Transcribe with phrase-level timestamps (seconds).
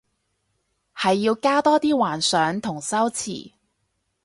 [0.95, 3.51] 係要加多啲幻想同修辭